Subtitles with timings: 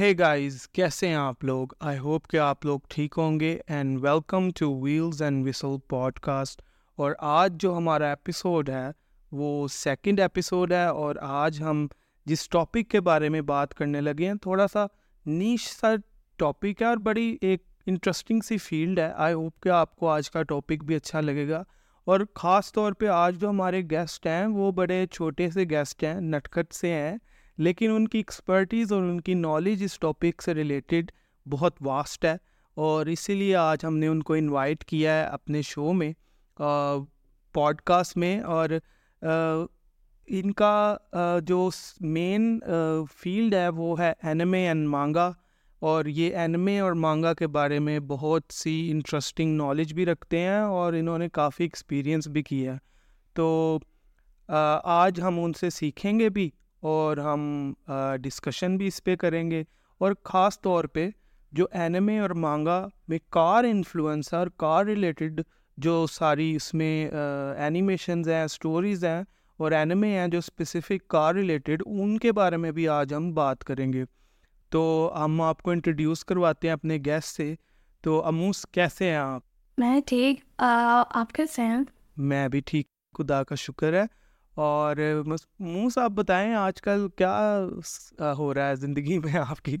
[0.00, 3.98] ہے گائز کیسے ہیں آپ لوگ؟ آئی ہوپ کہ آپ لوگ ٹھیک ہوں گے and
[4.02, 5.76] welcome to Wheels and Whistle
[6.18, 6.62] podcast
[6.96, 8.86] اور آج جو ہمارا ایپیسوڈ ہے،
[9.32, 11.86] وہ سیکنڈ ایپیسوڈ ہے اور آج ہم
[12.26, 14.86] جس ٹاپک کے بارے میں بات کرنے لگے ہیں، تھوڑا سا
[15.26, 15.94] نیش سا
[16.36, 20.30] ٹاپک ہے اور بڑی ایک انٹرسٹنگ سی فیلڈ ہے۔ آئی ہوپ کہ آپ کو آج
[20.30, 21.62] کا ٹاپک بھی اچھا لگے گا۔
[22.04, 26.20] اور خاص طور پہ آج جو ہمارے گیسٹ ہیں، وہ بڑے چھوٹے سے گیسٹ ہیں
[26.20, 27.16] نٹکٹ سے ہیں۔
[27.58, 31.10] لیکن ان کی ایکسپرٹیز اور ان کی نالج اس ٹاپک سے ریلیٹڈ
[31.48, 32.36] بہت واسٹ ہے
[32.74, 36.12] اور اسی لیے آج ہم نے ان کو انوائٹ کیا ہے اپنے شو میں
[37.52, 38.68] پوڈ کاسٹ میں اور
[40.26, 40.96] ان کا
[41.46, 42.60] جو مین
[43.16, 45.32] فیلڈ ہے وہ ہے اینمے اینڈ مانگا
[45.78, 50.60] اور یہ اینمے اور مانگا کے بارے میں بہت سی انٹرسٹنگ نالج بھی رکھتے ہیں
[50.60, 52.78] اور انہوں نے کافی ایکسپیرئنس بھی کیا ہے۔
[53.34, 53.78] تو
[54.84, 56.50] آج ہم ان سے سیکھیں گے بھی
[56.84, 57.72] اور ہم
[58.22, 59.64] ڈسکشن بھی اس پہ کریں گے۔
[59.98, 61.10] اور خاص طور پہ
[61.52, 65.40] جو اینمے اور مانگا میں کار انفلوئنس اور کار ریلیٹڈ
[65.76, 67.10] جو ساری اس میں
[67.58, 69.22] اینیمیشنز ہیں اسٹوریز ہیں
[69.56, 73.64] اور اینمے ہیں جو اسپیسیفک کار ریلیٹڈ ان کے بارے میں بھی آج ہم بات
[73.64, 74.04] کریں گے۔
[74.68, 77.54] تو ہم آپ کو انٹروڈیوس کرواتے ہیں اپنے گیسٹ سے۔
[78.00, 79.42] تو اموس کیسے ہیں آپ؟
[79.78, 81.80] میں ٹھیک آپ کیسے ہیں؟
[82.16, 82.86] میں بھی ٹھیک
[83.18, 84.23] خدا کا شکر ہے۔
[84.54, 85.22] اور
[85.58, 87.60] منہ صاحب بتائیں، آج کل کیا
[88.38, 89.76] ہو رہا ہے زندگی میں آپ کی؟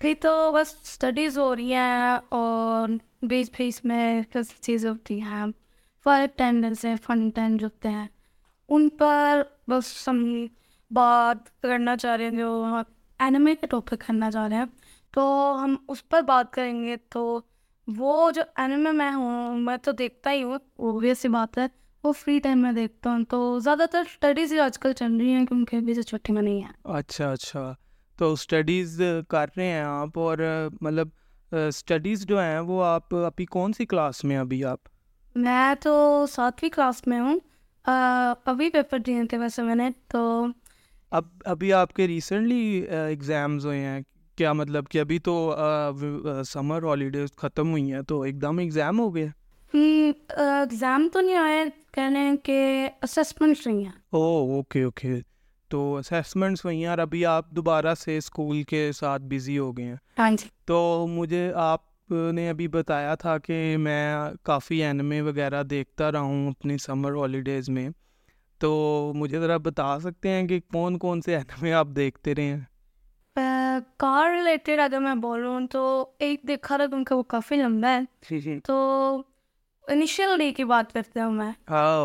[0.00, 2.88] پھر تو بس اسٹڈیز ہو رہی ہیں اور
[3.22, 4.22] بیچ بیچ میں
[4.60, 5.46] چیزیں ہوتی ہیں۔
[6.04, 8.06] فار اٹینڈنس ہیں فن ٹینڈ ہوتے ہیں۔
[8.68, 10.46] ان پر بس ہم
[10.90, 12.64] بات کرنا چاہ رہے ہیں، جو
[13.18, 14.64] اینیمے کے ٹاپک کرنا چاہ رہے ہیں۔
[15.10, 17.40] تو ہم اس پر بات کریں گے۔ تو
[17.96, 21.66] وہ جو اینیمے میں ہوں، میں تو دیکھتا ہی ہوں، وہ بھی ایسی بات ہے۔
[22.04, 25.32] وہ فری ٹائم میں دیکھتا ہوں تو زیادہ تر اسٹڈیز ہی آج کل چل رہی
[25.32, 27.72] ہیں کیونکہ ابھی سے چھٹی میں نہیں ہے۔ اچھا اچھا۔
[28.18, 30.38] تو اسٹڈیز کر رہے ہیں آپ اور
[30.80, 31.08] مطلب
[31.52, 34.78] اسٹڈیز جو ہیں وہ آپ ابھی کون سی کلاس میں ابھی آپ؟
[35.36, 37.38] میں تو ساتویں کلاس میں ہوں۔
[38.44, 40.46] ابھی پیپر دیے تھے ویسے میں نے تو
[41.10, 44.00] اب ابھی آپ کے ریسنٹلی ایگزامز ہوئے ہیں۔
[44.36, 45.34] کیا مطلب کہ ابھی تو
[46.46, 49.26] سمر ہالیڈیز ختم ہوئی ہیں تو ایک دم ایگزام ہو گیا
[49.74, 55.20] ایگزام تو نہیں آئے کہہ لیں کہ اسسمنٹس ہوئی ہیں او اوکے اوکے
[55.68, 59.84] تو اسسمنٹس ہوئی ہیں اور ابھی آپ دوبارہ سے اسکول کے ساتھ بزی ہو گئے
[59.84, 65.62] ہیں ہاں جی تو مجھے آپ نے ابھی بتایا تھا کہ میں کافی اینمے وغیرہ
[65.62, 67.90] دیکھتا رہا ہوں اپنی سمر ہالیڈیز میں
[68.58, 72.60] تو مجھے ذرا بتا سکتے ہیں کہ کون کون سے اینمے آپ دیکھتے رہے ہیں
[73.96, 77.88] کار ریلیٹڈ اگر میں بول رہا ہوں تو ایک دیکھا تھا کیونکہ وہ کافی لمبا
[77.88, 78.00] ہے
[78.30, 79.22] جی جی تو
[79.88, 82.00] انیشیل ڈے کی بات کرتے میں۔ ہاں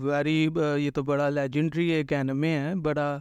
[0.00, 3.18] ویری یہ تو بڑا لیجنڈری ایک اینمے ہے بڑا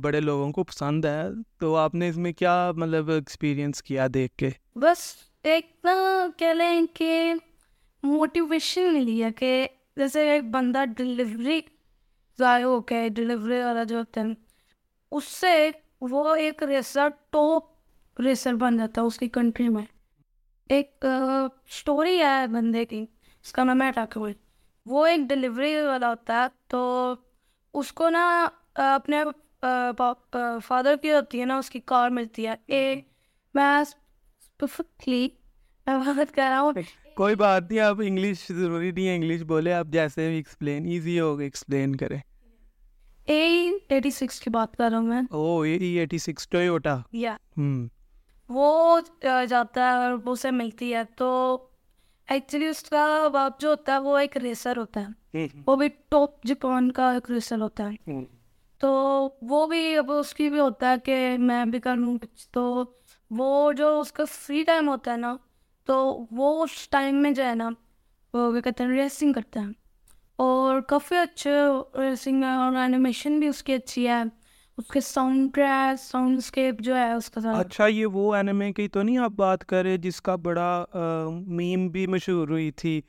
[0.00, 1.22] بڑے لوگوں کو پسند ہے۔
[1.58, 5.94] تو آپ نے اس میں کیا مطلب ایکسپیرئنس کیا دیکھ کے؟ بس ایک نا
[6.36, 7.34] کہہ لیں کہ
[8.02, 9.66] موٹیویشن ملی ہے کہ
[9.96, 11.60] جیسے ایک بندہ ڈلیوری
[12.38, 14.26] ضائع ہو کے ڈلیوری والا جو ہوتا ہے
[15.12, 19.84] اس سے وہ ایک ریسر ٹاپ ریسر بن جاتا ہے اس کی کنٹری میں۔
[20.70, 21.04] ایک
[21.70, 23.04] اسٹوری ہے بندے کی۔
[23.44, 24.34] اس کا نام ہے ٹاکوئی
[24.86, 26.80] وہ ایک ڈلیوری والا ہوتا ہے تو
[27.74, 28.22] اس کو نا
[28.74, 29.22] اپنے
[30.66, 32.54] فادر کی ہوتی ہے نا اس کی کار ملتی ہے.
[32.66, 33.04] ایک
[33.54, 35.28] میں اسپیسفکلی
[35.86, 36.72] میں بات کر رہا ہوں۔
[37.14, 41.20] کوئی بات نہیں آپ انگلش ضروری نہیں ہے انگلش بولے آپ جیسے بھی ایکسپلین ایزی
[41.20, 42.18] ہوگا ایکسپلین کریں
[43.26, 47.36] اے ایٹی سکس کی بات کر رہا ہوں میں۔ O A eighty six Toyota یا
[48.48, 49.00] وہ
[49.48, 51.30] جاتا ہے اور اسے ملتی ہے تو
[52.28, 56.44] ایکچولی اس کا باپ جو ہوتا ہے وہ ایک ریسر ہوتا ہے۔ وہ بھی ٹاپ
[56.44, 58.12] جپان کا ایک ریسر ہوتا ہے۔
[58.78, 58.90] تو
[59.42, 62.84] وہ بھی اب اس کی بھی ہوتا ہے کہ میں بھی کر لوں کچھ۔ تو
[63.30, 65.36] وہ جو اس کا فری ٹائم ہوتا ہے نا
[65.84, 67.70] تو وہ اس ٹائم میں جو ہے نا
[68.34, 69.70] وہ کیا کہتے ہیں ریسنگ کرتے ہیں
[70.36, 71.50] اور کافی اچھے
[71.98, 74.22] ریسنگ ہے اور اینیمیشن بھی اس کی اچھی ہے۔
[74.78, 78.88] اس کے ساؤنڈ ٹریک ساؤنڈ اسکیپ جو ہے اس کا اچھا یہ وہ اینیمے کی
[78.88, 80.84] تو نہیں آپ بات کر رہے جس کا بڑا
[81.30, 83.00] میم بھی مشہور ہوئی تھی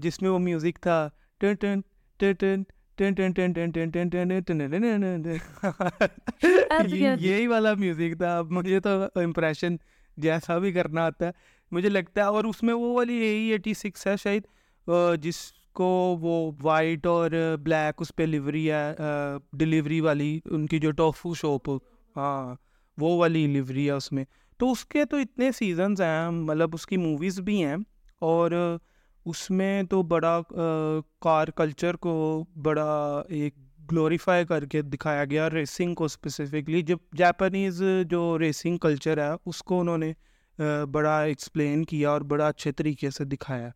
[0.00, 1.08] جس میں وہ میوزک تھا
[1.38, 1.80] ٹن ٹن
[2.96, 4.22] ٹن ٹن
[7.18, 9.76] یہی والا میوزک تھا مجھے تو امپریشن
[10.16, 11.30] جیسا بھی کرنا آتا ہے
[11.72, 14.42] مجھے لگتا ہے اور اس میں وہ والی یہی ایٹی سکس ہے شاید
[15.22, 15.36] جس
[15.74, 15.86] کو
[16.20, 17.30] وہ وائٹ اور
[17.62, 18.94] بلیک اس پہ لیوری ہے
[19.52, 21.70] ڈلیوری والی، ان کی جو ٹوفو شاپ
[22.16, 22.54] ہاں
[22.98, 24.24] وہ والی لیوری ہے اس میں۔
[24.60, 27.76] تو اس کے تو اتنے سیزنز ہیں مطلب اس کی موویز بھی ہیں،
[28.22, 28.50] اور
[29.26, 30.40] اس میں تو بڑا
[31.22, 33.54] کار کلچر کو بڑا ایک
[33.92, 39.62] گلوریفائی کر کے دکھایا گیا ریسنگ کو اسپیسیفکلی جب جاپانیز جو ریسنگ کلچر ہے، اس
[39.62, 40.12] کو انہوں نے
[40.92, 43.68] بڑا ایکسپلین کیا اور بڑا اچھے طریقے سے دکھایا۔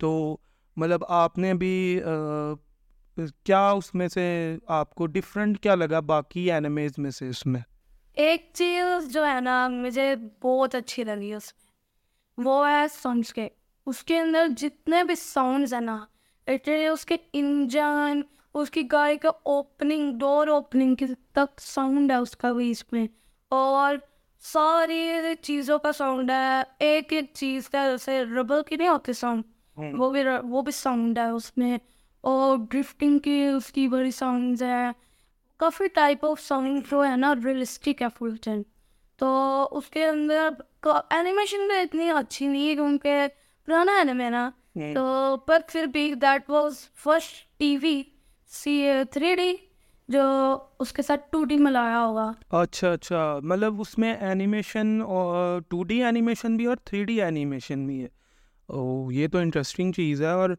[0.00, 0.36] تو
[0.76, 2.00] مطلب آپ نے بھی
[3.44, 7.60] کیا اس میں سے آپ کو ڈفرینٹ کیا لگا باقی اینیمیز میں سے اس میں؟
[8.12, 13.48] ایک چیز جو ہے نا، مجھے بہت اچھی لگی اس میں، وہ ہے ساؤنڈس کے۔
[13.86, 16.04] اس کے اندر جتنے بھی ساؤنڈز ہیں نا
[16.92, 18.20] اس کے انجن
[18.54, 22.92] اس کی گاڑی کا اوپننگ ڈور اوپننگ کی تک ساؤنڈ ہے اس کا بھی اس
[22.92, 23.06] میں۔
[23.48, 23.96] اور
[24.40, 25.10] ساری
[25.42, 29.42] چیزوں کا ساؤنڈ ہے، ایک ایک چیز کا، جیسے ربل کی نہیں ہوتی ساؤنڈ
[29.76, 31.78] وہ بھی وہ بھی ساؤنڈ ہے اس میں
[32.20, 34.90] اور ڈرفٹنگ کی اس کی بڑی ساؤنڈز ہے
[35.56, 38.62] کافی ٹائپ آف ساؤنڈ جو ہے نا ریئلسٹک ہے فل ٹائم
[39.16, 40.48] تو اس کے اندر
[41.10, 43.26] اینیمیشن بھی اتنی اچھی نہیں ہے کیونکہ
[43.66, 44.50] پرانا اینیمے نا۔
[44.94, 48.02] تو پر پھر بھی that was first T V
[48.50, 49.54] C three D
[50.08, 50.22] جو
[50.78, 55.84] اس کے ساتھ ٹو ڈی ملایا ہوگا۔ اچھا اچھا۔ مطلب اس میں اینیمیشن اور ٹو
[55.84, 58.08] ڈی اینیمیشن بھی اور تھری ڈی اینیمیشن بھی ہے۔
[58.68, 60.50] او یہ تو انٹرسٹنگ چیز ہے اور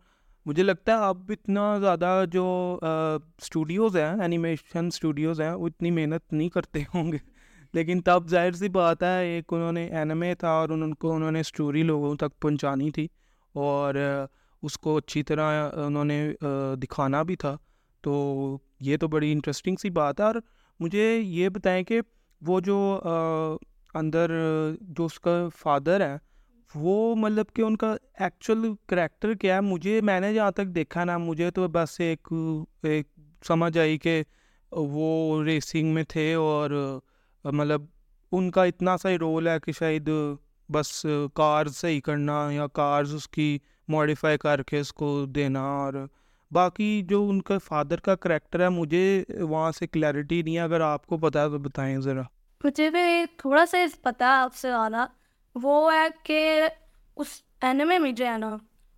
[0.46, 6.34] مجھے لگتا ہے اب اتنا زیادہ جو اسٹوڈیوز ہیں اینیمیشن اسٹوڈیوز ہیں، وہ اتنی محنت
[6.34, 7.18] نہیں کرتے ہوں گے۔
[7.74, 11.31] لیکن تب ظاہر سی بات ہے، ایک انہوں نے اینمے تھا اور ان کو انہوں
[11.31, 13.07] نے اسٹوری لوگوں تک پہنچانی تھی
[13.54, 13.96] اور
[14.63, 16.34] اس کو اچھی طرح انہوں نے
[16.75, 17.58] دکھانا بھی تھا۔
[18.01, 20.36] تو یہ تو بڑی انٹرسٹنگ سی بات ہے اور
[20.80, 22.01] مجھے یہ بتائیں کہ
[22.42, 23.01] وہ جو
[23.94, 24.31] اندر
[24.81, 26.18] جو اس کا فادر ہے
[26.76, 31.04] وہ مطلب کہ ان کا ایکچوئل کریکٹر کیا ہے، مجھے، میں نے جہاں تک دیکھا
[31.04, 32.28] نا، مجھے تو بس ایک
[32.84, 33.08] ایک
[33.48, 34.24] سمجھ آئی کہ
[34.72, 37.00] وہ ریسنگ میں تھے اور
[37.44, 37.82] مطلب
[38.32, 40.10] ان کا اتنا سا ہی رول ہے کہ شاید
[40.70, 43.58] بس کارز صحیح کرنا یا کارز اس کی
[43.88, 45.94] ماڈیفائی کر کے اس کو دینا اور
[46.52, 50.82] باقی جو ان کا فادر کا کریکٹر ہے، مجھے وہاں سے کلیئرٹی نہیں ہے۔ اگر
[50.82, 52.22] آپ کو پتا ہے تو بتائیں ذرا۔
[52.64, 55.06] مجھے بھی تھوڑا سا پتا آپ سے زیادہ
[55.56, 56.62] وہ ہے کہ
[57.16, 57.28] اس
[57.62, 58.57] اینمے میں جو ہے نا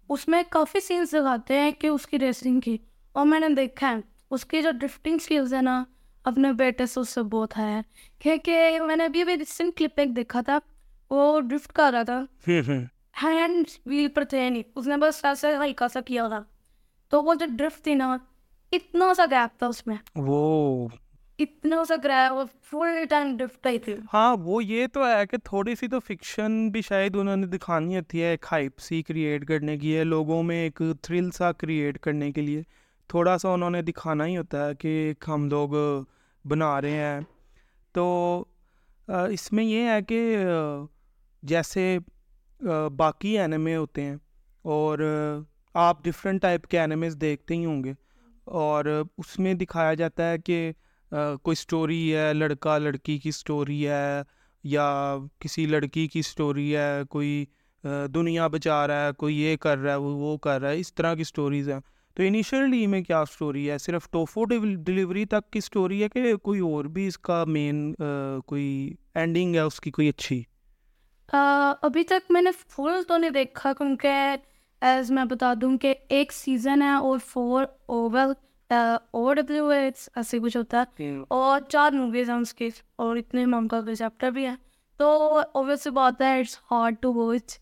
[0.09, 2.77] اس میں کافی سینس دکھاتے ہیں کہ اس کی ریسنگ کی۔
[3.11, 3.95] اور میں نے دیکھا ہے
[4.31, 5.83] اس کی جو ڈرفٹنگ اسکلز ہے نا
[6.23, 7.81] اپنے بیٹے سے اس سے بہت ہے۔
[8.19, 10.59] کیونکہ میں نے ابھی ابھی ریسنٹ کلپ ایک دیکھا تھا
[11.09, 12.23] وہ ڈرفٹ کر رہا تھا۔
[13.23, 16.43] ہینڈ ویل پر تھے نہیں اس نے بس ایسے ہلکا سا کیا تھا۔
[17.09, 18.17] تو وہ جو ڈرفٹ تھی نا
[18.71, 20.87] اتنا سا گیپ تھا اس میں۔ وہ
[21.39, 25.75] اتنا سا گریپ فل ٹائم ڈرفٹ ہی تھی۔ ہاں وہ یہ تو ہے کہ تھوڑی
[25.75, 29.77] سی تو فکشن بھی شاید انہوں نے دکھانی ہوتی ہے ایک ہائپ سی کریٹ کرنے
[29.77, 32.61] کی ہے لوگوں میں ایک تھرل سا کریٹ کرنے کے لیے۔
[33.07, 35.69] تھوڑا سا انہوں نے دکھانا ہی ہوتا ہے کہ ہم لوگ
[36.45, 37.19] بنا رہے ہیں۔
[37.91, 38.05] تو
[39.07, 40.37] اس میں یہ ہے کہ
[41.43, 41.97] جیسے
[42.95, 44.15] باقی اینمے ہوتے ہیں۔
[44.61, 44.99] اور
[45.73, 47.93] آپ ڈفرینٹ ٹائپ کے اینیمیز دیکھتے ہی ہوں گے۔
[48.45, 48.85] اور
[49.17, 50.71] اس میں دکھایا جاتا ہے کہ
[51.11, 54.21] کوئی اسٹوری ہے، لڑکا لڑکی کی اسٹوری ہے
[54.63, 57.45] یا کسی لڑکی کی اسٹوری ہے، کوئی
[58.13, 60.93] دنیا بچا رہا ہے، کوئی یہ کر رہا ہے، وہ وہ کر رہا ہے، اس
[60.93, 61.79] طرح کی اسٹوریز ہیں۔
[62.17, 66.59] تو انیشیل میں کیا اسٹوری ہے؟ صرف ٹوفو ڈلیوری تک کی اسٹوری ہے کہ کوئی
[66.59, 67.93] اور بھی اس کا مین
[68.45, 70.41] کوئی اینڈنگ ہے، اس کی کوئی اچھی؟
[71.29, 74.35] ابھی تک میں نے فل تو نہیں دیکھا، کیونکہ
[74.81, 78.33] ایز میں بتا دوں کہ ایک سیزن ہے اور فور اوول
[78.69, 83.45] او ڈبلیو ایسے کچھ ہوتا ہے۔ اور چار موویز ہیں اس کی اور اتنے
[83.95, 84.47] چیپٹر بھی
[84.97, 87.59] تو اوبیس سی بات ہے اٹس ہارڈ ٹو واچ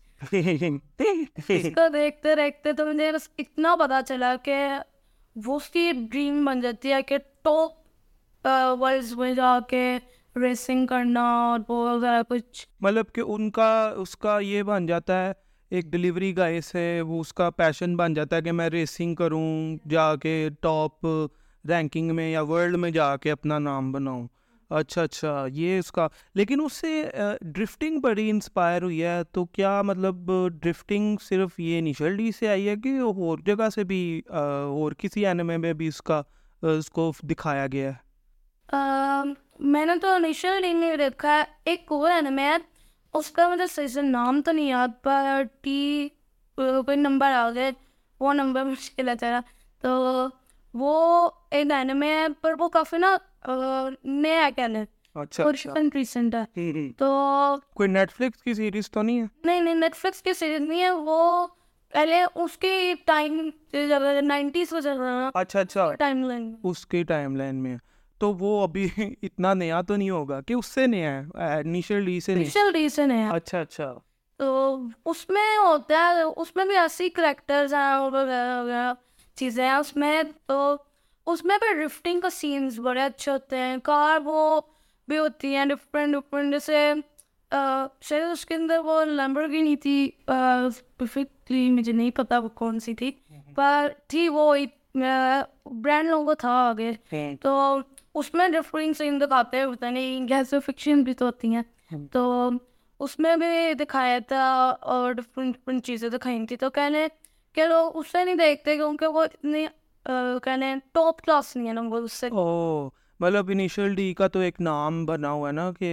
[1.48, 4.54] اس کو دیکھتے دیکھتے تو مجھے اتنا پتا چلا کہ
[5.36, 7.72] وہ اس کی ڈریم بن جاتی ہے کہ ٹاپ
[9.16, 9.98] میں جا کے
[10.36, 15.26] ریسنگ کرنا اور بہت زیادہ کچھ۔ مطلب کہ ان کا اس کا یہ بن جاتا
[15.26, 15.32] ہے
[15.70, 19.76] ایک ڈلیوری گائے سے وہ اس کا پیشن بن جاتا ہے کہ میں ریسنگ کروں،
[19.90, 21.06] جا کے ٹاپ
[21.68, 24.26] رینکنگ میں یا ورلڈ میں جا کے اپنا نام بناؤں۔
[24.70, 27.04] اچھا اچھا یہ اس کا۔ لیکن اس سے
[27.40, 30.30] ڈرفٹنگ بڑی انسپائر ہوئی ہے۔ تو کیا مطلب
[30.62, 35.26] ڈرفٹنگ صرف یہ انیشل ڈی سے آئی ہے کہ اور جگہ سے بھی اور کسی
[35.26, 36.22] اینمے میں بھی اس کا
[36.62, 38.06] اس کو دکھایا گیا ہے؟
[39.58, 42.75] میں نے تو انیشل ڈی نہیں دیکھا ایک اور اینمے ہے۔
[43.16, 46.08] اس کا مجھے صحیح سے نام تو نہیں یاد پر ٹی
[46.56, 47.70] کوئی نمبر آ گئے
[48.20, 49.14] وہ نمبر مشکل ہے
[49.80, 50.26] تو
[50.74, 53.16] وہ ایک اینمے ہے پر وہ کافی نا
[54.04, 55.44] نیا کہنے۔ اچھا
[55.94, 57.08] ریسنٹ ہے۔ تو
[57.74, 60.82] کوئی نیٹ فلکس کی سیریز تو نہیں ہے؟ نہیں نہیں نیٹ فلکس کی سیریز نہیں
[60.82, 61.46] ہے۔ وہ
[61.92, 63.50] پہلے اس کی ٹائم
[64.22, 67.76] نائنٹیز کو چل رہا اچھا اچھا۔ ٹائم لائن اس کی ٹائم لائن میں۔
[68.18, 68.88] تو وہ ابھی
[69.22, 71.24] اتنا نیا تو نہیں ہوگا کہ اس سے نیا ہے
[71.58, 73.92] انیشل ڈی سے انیشل ڈی سے نیا۔ اچھا اچھا۔
[74.36, 78.92] تو اس میں ہوتا ہے اس میں بھی ایسی کریکٹرز ہیں وغیرہ وغیرہ
[79.34, 80.76] چیزیں ہیں۔ اس میں تو
[81.26, 84.60] اس میں بھی ڈرفٹنگ کا سینس بڑے اچھے ہوتے ہیں۔ کار وہ
[85.08, 86.92] بھی ہوتی ہیں ڈفرینٹ ڈفرینٹ جیسے
[88.00, 90.10] شاید اس کے اندر وہ لمبر کی نہیں تھی
[90.96, 93.10] پرفیکٹلی مجھے نہیں پتا وہ کون سی تھی۔
[93.54, 94.54] پر تھی وہ
[95.64, 96.92] برانڈ لوگوں کو تھا آگے۔
[97.40, 97.78] تو
[98.18, 101.62] اس میں ڈفرنگ سین دکھاتے ہیں پتہ نہیں کیسے فکشن بھی تو ہوتی ہیں۔
[102.12, 102.50] تو
[103.00, 104.44] اس میں بھی دکھایا تھا
[104.92, 107.06] اور ڈفرینٹ ڈفرینٹ چیزیں دکھائی تھیں۔ تو کہنے
[107.54, 109.66] کہ لوگ اس سے نہیں دیکھتے کیونکہ وہ اتنی
[110.42, 112.28] کہنے ٹاپ کلاس نہیں ہے نا وہ اس سے۔
[113.20, 115.90] مطلب انیشل ڈی کا تو ایک نام بنا ہوا ہے نا کہ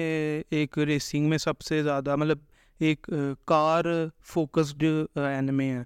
[0.49, 2.37] ایک ریسنگ میں سب سے زیادہ مطلب
[2.79, 3.09] ایک
[3.45, 3.85] کار
[4.25, 4.83] فوکسڈ
[5.15, 5.83] اینمے ہے۔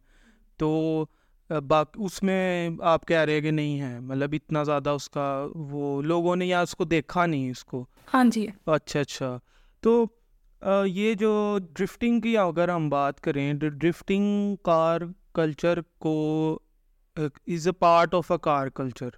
[0.58, 1.06] تو
[1.50, 6.02] باقی اس میں آپ کہہ رہے کہ نہیں ہے مطلب اتنا زیادہ اس کا وہ
[6.02, 9.38] لوگوں نے یا اس کو دیکھا نہیں اس کو؟ ہاں جی۔ اچھا اچھا۔
[9.82, 10.06] تو
[10.86, 15.02] یہ جو ڈرفٹنگ کی اگر ہم بات کریں ڈرفٹنگ کار
[15.34, 16.60] کلچر کو
[17.18, 19.10] is a part of a car culture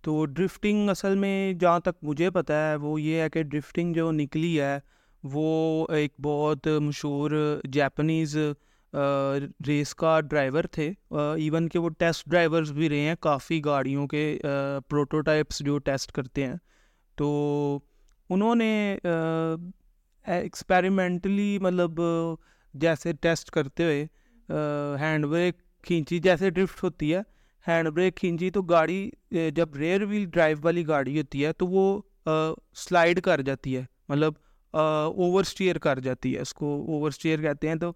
[0.00, 4.10] تو ڈرفٹنگ اصل میں جہاں تک مجھے پتہ ہے وہ یہ ہے کہ ڈرفٹنگ جو
[4.12, 4.78] نکلی ہے
[5.22, 7.30] وہ ایک بہت مشہور
[7.64, 8.36] جیپنیز
[9.66, 14.38] ریس کا ڈرائیور تھے۔ ایون کہ وہ ٹیسٹ ڈرائیورز بھی رہے ہیں کافی گاڑیوں کے
[14.88, 16.54] پروٹوٹائپس جو ٹیسٹ کرتے ہیں۔
[17.18, 17.78] تو
[18.30, 18.96] انہوں نے
[20.26, 22.00] ایکسپیریمنٹلی مطلب
[22.74, 24.04] جیسے ٹیسٹ کرتے ہوئے
[25.00, 27.20] ہینڈ بریک کھینچی۔ جیسے ڈرفٹ ہوتی ہے،
[27.64, 29.08] ہینڈ بریک کھینچی تو گاڑی
[29.54, 32.00] جب ریئر ویل ڈرائیو والی گاڑی ہوتی ہے تو وہ
[32.76, 34.32] سلائڈ کر جاتی ہے۔ مطلب
[34.74, 37.92] اوور اسٹیئر کر جاتی ہے اس کو۔ اوور اسٹیئر کہتے ہیں تو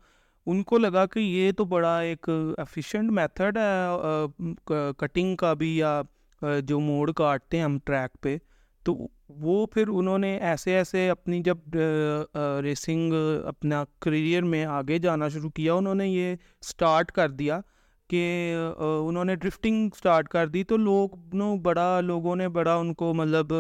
[0.50, 2.28] ان کو لگا کہ یہ تو بڑا ایک
[2.59, 4.45] ایفیشینٹ میتھڈ ہے
[4.99, 6.00] کٹنگ کا بھی یا
[6.64, 8.37] جو موڑ کاٹتے ہیں ہم ٹریک پہ۔
[8.85, 8.97] تو
[9.40, 11.76] وہ پھر انہوں نے ایسے ایسے اپنی جب
[12.62, 13.12] ریسنگ
[13.47, 17.61] اپنا کریئر میں آگے جانا شروع کیا، انہوں نے یہ اسٹارٹ کر دیا
[18.11, 22.95] کہ انہوں نے ڈرفٹنگ اسٹارٹ کر دی۔ تو لوگ، نو، بڑا لوگوں نے بڑا ان
[22.95, 23.52] کو مطلب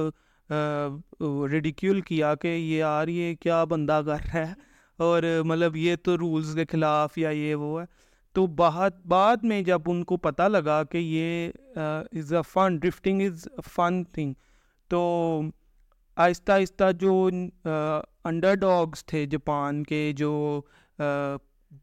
[1.50, 4.52] ریڈیکیول کیا کہ یہ یار، یہ کیا بندہ کر رہا ہے؟
[5.00, 7.86] اور مطلب یہ تو رولز کے خلاف یا یہ وہ ہے۔
[8.34, 13.22] تو بہت بعد میں جب ان کو پتہ لگا کہ یہ از اے فن ڈرفٹنگ
[13.22, 14.32] از فن تھنگ
[14.90, 15.40] تو
[16.16, 17.28] آہستہ آہستہ جو
[18.24, 20.60] انڈر ڈاگس تھے جاپان کے، جو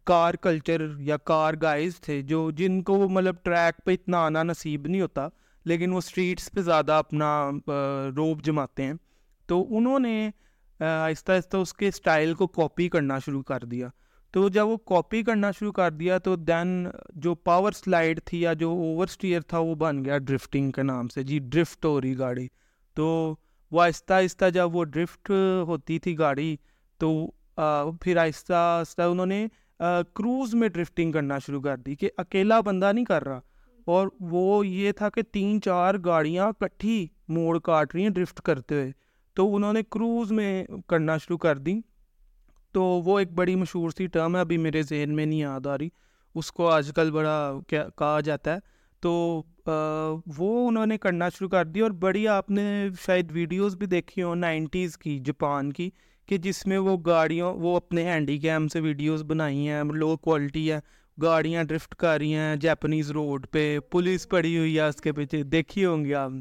[0.06, 4.88] کار کلچر یا کار گائز تھے، جو جن کو مطلب ٹریک پہ اتنا آنا نصیب
[4.88, 5.28] نہیں ہوتا،
[5.66, 7.50] لیکن وہ اسٹریٹس پہ زیادہ اپنا
[8.16, 8.94] روب جماتے ہیں۔
[9.50, 10.30] تو انہوں نے
[10.80, 13.88] آہستہ آہستہ اس کے اسٹائل کو کاپی کرنا شروع کر دیا۔
[14.32, 18.54] تو جب وہ کاپی کرنا شروع کر دیا تو دین جو پاور سلائڈ تھی یا
[18.54, 22.18] جو اوور اسٹیئر تھا وہ بن گیا ڈرفٹنگ کے نام سے۔ جی ڈرفٹ ہو رہی
[22.18, 22.48] گاڑی۔
[22.96, 23.36] تو
[23.72, 25.32] وہ آہستہ آہستہ جب وہ ڈرفٹ
[25.68, 26.56] ہوتی تھی گاڑی
[26.98, 27.32] تو
[28.02, 29.48] پھر آہستہ آہستہ انہوں نے
[30.16, 33.40] کروز میں ڈرفٹنگ کرنا شروع کر دی کہ اکیلا بندہ نہیں کر رہا۔
[33.86, 38.76] اور وہ یہ تھا کہ تین چار گاڑیاں کٹھی موڑ کاٹ رہی ہیں ڈرفٹ کرتے
[38.76, 38.92] ہوئے۔
[39.38, 41.82] تو انہوں نے کروز میں کرنا شروع کر دی
[42.72, 45.78] تو وہ ایک بڑی مشہور سی ٹرم ہے، ابھی میرے ذہن میں نہیں یاد آ
[45.78, 45.90] رہی۔
[46.36, 48.60] اس کو آج کل بڑا کیا کہا جاتا ہے۔
[49.00, 49.44] تو
[50.38, 54.24] وہ انہوں نے کرنا شروع کر دی اور بڑی آپ نے شاید ویڈیوز بھی دیکھی
[54.24, 55.90] ہوں نائنٹیز کی، جاپان کی،
[56.26, 60.72] کہ جس میں وہ گاڑیوں، وہ اپنے ہینڈی کیم سے ویڈیوز بنائی ہیں، لو کوالٹی
[60.72, 60.80] ہے،
[61.22, 65.44] گاڑیاں ڈرفٹ کر رہی ہیں جیپنیز روڈ پہ، پولیس پڑی ہوئی ہے اس کے پیچھے،
[65.44, 66.32] دیکھی ہوں گی آپ۔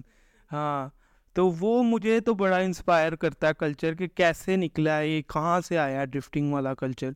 [0.53, 0.96] ہاں
[1.37, 5.61] تو وہ مجھے تو بڑا انسپائر کرتا ہے کلچر کہ کیسے نکلا ہے، یہ کہاں
[5.61, 7.11] سے آیا ہے ڈرفٹنگ والا کلچر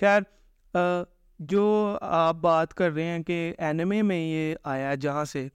[0.00, 0.22] خیر
[1.38, 5.48] جو آپ بات کر رہے ہیں کہ اینمے میں یہ آیا جہاں سے،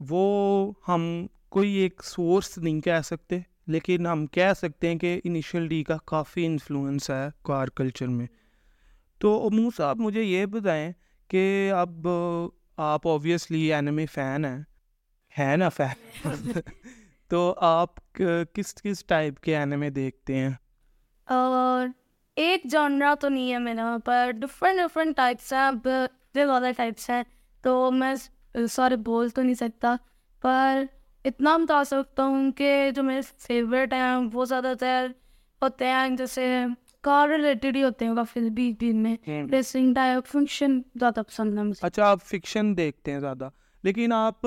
[0.00, 5.68] وہ ہم کوئی ایک سورس نہیں کہہ سکتے، لیکن ہم کہہ سکتے ہیں کہ انیشل
[5.68, 8.26] ڈی کا کافی انفلوئنس ہے کار کلچر میں۔
[9.18, 10.92] تو امو صاحب، مجھے یہ بتائیں
[11.28, 12.08] کہ اب
[12.76, 14.58] آپ اوبیسلی اینمے فین ہیں۔
[15.38, 16.20] ہے نا فین
[17.30, 18.14] تو آپ
[18.52, 20.50] کس کس ٹائپ کے اینمے دیکھتے ہیں؟
[21.26, 21.88] اور
[22.36, 25.88] ایک جانرا تو نہیں ہے میرا پر ڈفرینٹ ڈفرینٹ ٹائپس ہیں اب
[26.34, 27.22] زیادہ ٹائپس ہیں
[27.62, 28.14] تو میں
[28.70, 29.96] سارے بول تو نہیں سکتا
[30.42, 30.84] پر
[31.24, 35.06] اتنا بتا سکتا ہوں کہ جو میرے فیوریٹ ہیں وہ زیادہ تر
[35.62, 36.64] ہوتے ہیں جیسے
[37.00, 41.62] کار ریلیٹڈ ہی ہوتے ہیں کافی بیچ بیچ میں ریسنگ ٹائپ فکشن زیادہ پسند ہے
[41.82, 43.48] اچھا آپ فکشن دیکھتے ہیں زیادہ
[43.82, 44.46] لیکن آپ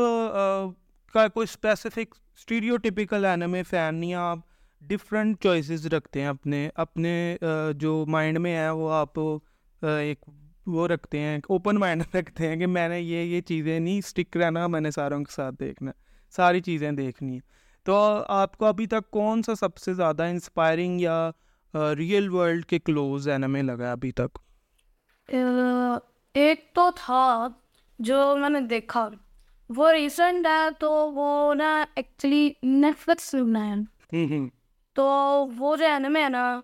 [1.14, 4.38] کا کوئی specific stereotypical anime fan نہیں، آپ
[4.82, 7.38] ڈفرینٹ چوائسیز رکھتے ہیں اپنے اپنے
[7.78, 10.30] جو مائنڈ میں ہے وہ آپ ایک
[10.68, 14.38] وہ رکھتے ہیں اوپن مائنڈ رکھتے ہیں کہ میں نے یہ یہ چیزیں نہیں اسٹک
[14.38, 15.92] رہنا میں نے ساروں کے ساتھ دیکھنا
[16.36, 17.40] ساری چیزیں دیکھنی ہیں۔
[17.84, 21.32] تو آپ کو ابھی تک کون سا سب سے زیادہ انسپائرنگ یا
[21.74, 24.40] ریئل ورلڈ کے کلوز اینمے لگا ابھی تک؟
[26.34, 27.48] ایک تو تھا
[28.00, 29.10] جو میں نے دیکھا۔
[29.76, 33.76] وہ ریسنٹ ہے تو وہ نا ایکچولی نیٹ فلکس بنایا
[34.94, 35.06] تو
[35.58, 36.62] وہ جو ہے نا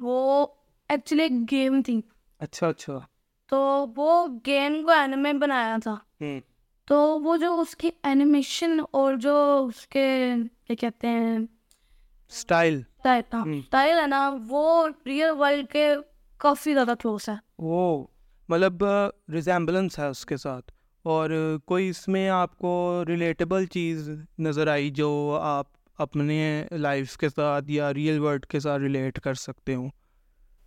[0.00, 0.46] وہ
[0.88, 2.00] ایکچولی ایک گیم تھی۔
[2.38, 2.98] اچھا اچھا۔
[3.46, 5.96] تو وہ گیم کو اینم میں بنایا تھا۔
[6.84, 10.34] تو وہ جو اس کی اینیمیشن اور جو اس کے
[10.64, 11.38] کیا کہتے ہیں
[12.28, 15.94] اسٹائل اسٹائل ہے نا وہ ریئل ورلڈ کے
[16.36, 18.06] کافی زیادہ کلوز ہے۔ وہ
[18.48, 18.84] مطلب
[19.32, 20.72] ریزیمبلنس ہے اس کے ساتھ۔
[21.08, 21.30] اور
[21.66, 25.66] کوئی اس میں آپ کو ریلیٹیبل چیز نظر آئی جو آپ
[25.98, 29.88] اپنے لائف کے ساتھ یا ریئل ورلڈ کے ساتھ ریلیٹ کر سکتے ہوں؟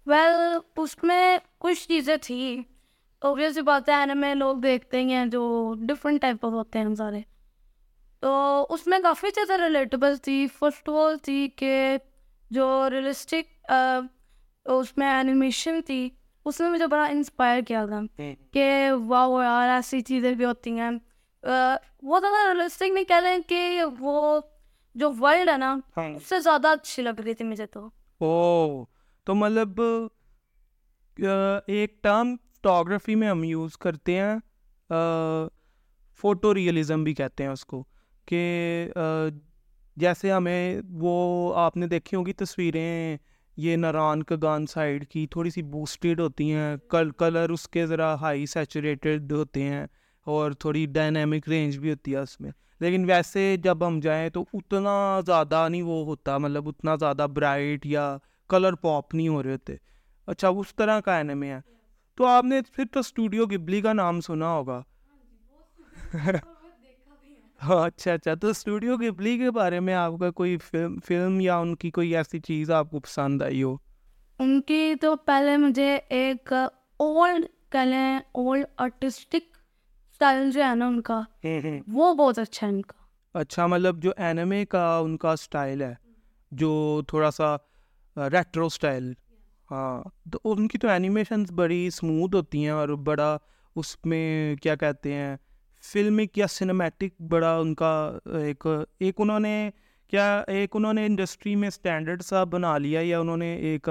[0.08, 2.62] ویل اس میں کچھ چیزیں تھیں
[3.22, 7.22] اوبیس بات ہے اینمے لوگ دیکھتے ہی ہیں جو ڈفرینٹ ٹائپ آف ہوتے ہیں سارے.
[8.20, 8.32] تو
[8.70, 10.46] اس میں کافی چیزیں ریلیٹیبل تھی.
[10.60, 11.98] فرسٹ آف آل تھی کہ
[12.52, 13.72] جو ریئلسٹک
[14.66, 16.10] اس میں اینیمیشن تھی.
[16.46, 18.00] اس میں مجھے بڑا انسپائر کیا تھا
[18.52, 20.92] کہ واہ یار ایسی چیزیں بھی ہوتی ہیں۔
[22.04, 24.40] وہ زیادہ ریئلسٹک نہیں کہہ رہے ہیں کہ وہ
[24.96, 27.88] جو ورلڈ ہے نا اس سے زیادہ اچھی لگ رہی تھی مجھے تو۔
[28.22, 28.86] او
[29.24, 29.82] تو مطلب
[31.68, 34.36] ایک ٹرم فوٹوگرافی میں ہم یوز کرتے ہیں
[36.16, 37.84] فوٹو ریئلزم بھی کہتے ہیں اس کو۔
[38.26, 38.42] کہ
[39.96, 43.18] جیسے ہمیں وہ آپ نے دیکھی ہوگی تصویریں
[43.58, 48.14] یہ ناران کگان سائڈ کی تھوڑی سی بوسٹیڈ ہوتی ہیں کل کلر اس کے ذرا
[48.14, 49.88] ہائی سیچوریٹڈ ہوتے ہیں
[50.26, 54.46] اور تھوڑی ڈائنامک رینج بھی ہوتی ہے اس میں۔ لیکن ویسے جب ہم جائیں تو
[54.54, 58.18] اتنا زیادہ نہیں وہ ہوتا مطلب اتنا زیادہ برائٹ یا
[58.50, 59.76] کلر پاپ نہیں ہو رہے ہوتے۔
[60.28, 61.60] اچھا اس طرح کا اینمے ہے۔
[62.16, 64.84] تو آپ نے پھر تو اسٹوڈیو گبلی کا نام سنا ہوگا۔
[67.62, 71.58] ہاں اچھا اچھا۔ تو اسٹوڈیو گبلی کے بارے میں آپ کا کوئی فلم فلم یا
[71.58, 73.76] ان کی کوئی ایسی چیز آپ کو پسند آئی ہو؟
[74.40, 79.58] ان کی تو پہلے مجھے ایک اولڈ کہہ لیں اولڈ آرٹسٹک
[80.12, 81.22] اسٹائل جو ہے نا ان کا
[81.88, 83.00] وہ بہت اچھا ہے ان کا۔
[83.36, 85.94] اچھا مطلب جو اینمے کا ان کا اسٹائل ہے
[86.52, 86.72] جو
[87.08, 87.56] تھوڑا سا
[88.18, 89.12] ریٹرو اسٹائل
[89.70, 93.38] ہاں تو ان کی تو اینیمیشنس بڑی اسموتھ ہوتی ہیں اور بڑا
[93.76, 95.36] اس میں کیا کہتے ہیں
[95.84, 97.92] فلمک یا سنیمیٹک بڑا ان کا
[98.40, 98.66] ایک
[99.00, 99.70] ایک انہوں نے
[100.12, 103.90] کیا، ایک انہوں نے انڈسٹری میں اسٹینڈرڈ سا بنا لیا یا انہوں نے ایک،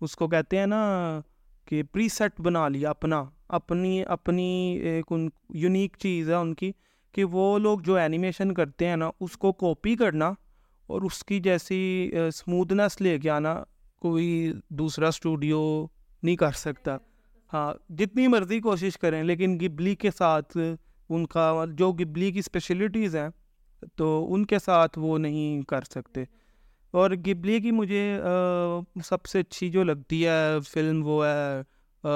[0.00, 1.20] اس کو کہتے ہیں نا
[1.68, 6.72] کہ پری سیٹ بنا لیا اپنا، اپنی اپنی ایک ان یونیک چیز ہے ان کی
[7.14, 10.32] کہ وہ لوگ جو اینیمیشن کرتے ہیں نا، اس کو کاپی کرنا
[10.88, 13.54] اور اس کی جیسی اسموتھنیس لے کے آنا،
[14.02, 15.60] کوئی دوسرا اسٹوڈیو
[16.22, 16.96] نہیں کر سکتا۔
[17.52, 20.56] ہاں جتنی مرضی کوشش کریں، لیکن گبلی کے ساتھ
[21.08, 23.28] ان کا جو گبلی کی اسپیشلٹیز ہیں،
[23.96, 26.24] تو ان کے ساتھ وہ نہیں کر سکتے۔
[26.90, 28.20] اور گبلی کی مجھے
[29.04, 31.62] سب سے اچھی جو لگتی ہے فلم وہ ہے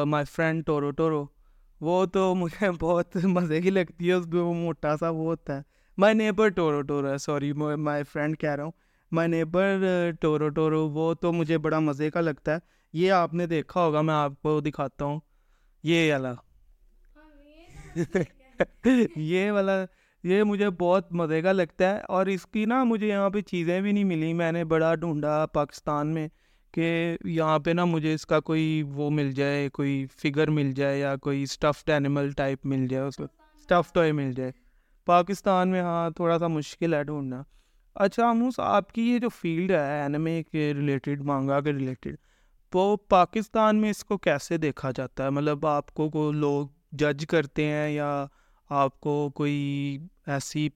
[0.04, 1.26] مائی فرینڈ ٹورو ٹورو
[1.80, 5.56] وہ تو مجھے بہت مزے کی لگتی ہے، اس میں وہ موٹا سا وہ ہوتا
[5.56, 5.62] ہے۔
[5.98, 8.72] مائی نیبر ٹورو ٹورو ہے سوری مائی فرینڈ کہہ رہا ہوں۔
[9.12, 9.82] مائی نیبر
[10.20, 12.58] ٹورو ٹورو وہ تو مجھے بڑا مزے کا لگتا ہے۔
[12.92, 15.20] یہ آپ نے دیکھا ہوگا، میں آپ کو دکھاتا ہوں۔
[15.82, 16.34] یہ والا۔
[19.16, 19.84] یہ والا،
[20.24, 23.80] یہ مجھے بہت مزے کا لگتا ہے اور اس کی نا مجھے یہاں پہ چیزیں
[23.80, 26.28] بھی نہیں ملی۔ میں نے بڑا ڈھونڈا پاکستان میں
[26.72, 31.00] کہ یہاں پہ نا مجھے اس کا کوئی وہ مل جائے، کوئی فگر مل جائے
[31.00, 34.50] یا کوئی اسٹفڈ اینیمل ٹائپ مل جائے، اس کو اسٹف ٹوائے مل جائے۔
[35.06, 37.42] پاکستان میں ہاں تھوڑا سا مشکل ہے ڈھونڈنا۔
[37.94, 42.16] اچھا اموس آپ کی یہ جو فیلڈ ہے اینمے کے ریلیٹڈ مانگا کے ریلیٹڈ
[42.74, 47.26] وہ پاکستان میں اس کو کیسے دیکھا جاتا ہے؟ مطلب آپ کو کو لوگ جج
[47.26, 48.26] کرتے ہیں یا
[48.72, 50.68] آپ کو کوئی ایسی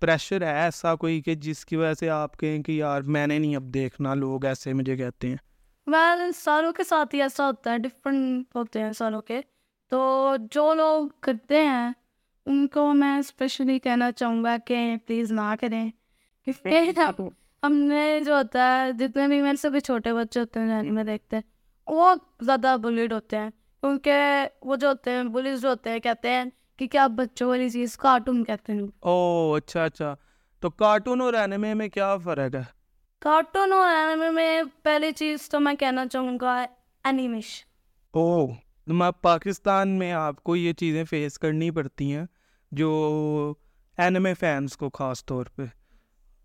[0.00, 3.38] پریشر ہے ایسا کوئی کہ جس کی وجہ سے آپ کہیں کہ یار میں نے
[3.38, 5.36] نہیں اب دیکھنا لوگ ایسے مجھے کہتے ہیں؟
[5.86, 9.40] ویل سالوں کے ساتھ ہی ایسا ہوتا ہے ڈفرینٹ ہوتے ہیں سالوں کے۔
[9.92, 11.92] تو جو لوگ کرتے ہیں
[12.46, 15.90] ان کو میں اسپیشلی کہنا چاہوں گا کہ پلیز نہ کریں۔
[17.62, 21.04] ہم نے جو ہوتا ہے جتنے بھی میرے سے بھی چھوٹے بچے ہوتے ہیں میں
[21.04, 21.42] دیکھتے ہیں
[21.86, 24.12] وہ زیادہ بلیڈ ہوتے ہیں۔ کیونکہ
[24.62, 26.44] وہ جو ہوتے ہیں بلیز جو ہوتے ہیں کہتے ہیں
[26.80, 30.14] کہ کیا بچوں والی چیز کارٹون کہتے ہیں۔ او اچھا اچھا۔
[30.60, 32.62] تو کارٹون اور اینیمے میں کیا فرق ہے؟
[33.18, 36.66] کارٹون اور اینیمے میں پہلی چیز تو میں کہنا چاہوں گا
[37.04, 37.66] اینیمیشن
[38.10, 38.46] او
[39.20, 42.24] پاکستان میں آپ کو یہ چیزیں فیس کرنی پڑتی ہیں
[42.72, 43.54] جو
[43.96, 45.62] اینیمے فینس کو خاص طور پہ۔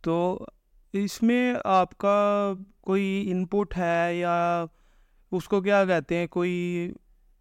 [0.02, 0.46] تو
[0.94, 4.66] اس میں آپ کا کوئی انپٹ ہے یا
[5.32, 6.92] اس کو کیا کہتے ہیں کوئی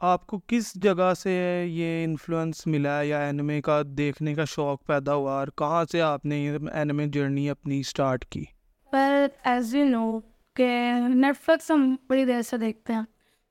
[0.00, 1.32] آپ کو کس جگہ سے
[1.68, 6.24] یہ انفلوئنس ملا یا اینمے کا دیکھنے کا شوق پیدا ہوا اور کہاں سے آپ
[6.24, 8.44] نے یہ اینمے جرنی اپنی اسٹارٹ کی؟
[8.92, 10.18] پر ایز یو نو
[10.56, 10.68] کہ
[11.08, 13.02] نیٹ فلکس ہم بڑی دیر سے دیکھتے ہیں،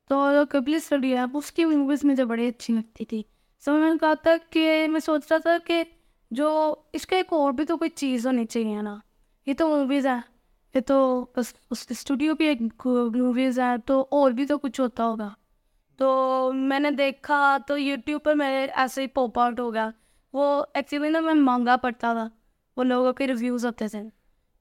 [0.10, 3.21] تو جو اسٹڈی ہے، اس کی موویز مجھے بڑی اچھی لگتی تھی۔
[3.63, 5.84] سو میں نے کہا تھا کہ میں سوچ رہا تھا کہ
[6.32, 8.97] جو اس کا ایک اور بھی تو کوئی چیز ہونی چاہیے نا۔
[9.45, 10.19] یہ تو موویز ہے
[10.75, 15.06] یہ تو بس اس اسٹوڈیو کی ایک موویز ہیں، تو اور بھی تو کچھ ہوتا
[15.06, 15.29] ہوگا۔
[15.97, 19.89] تو میں نے دیکھا تو یوٹیوب پر میرے ایسے ہی پاپ آؤٹ ہو گیا۔
[20.34, 22.27] وہ ایکچولی نا میں مانگا پڑتا تھا۔
[22.77, 24.01] وہ لوگوں کے ریویوز ہوتے تھے۔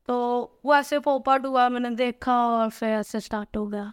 [0.06, 3.90] تو وہ ایسے پاپ آؤٹ ہوا میں نے دیکھا اور پھر ایسے اسٹارٹ ہو گیا۔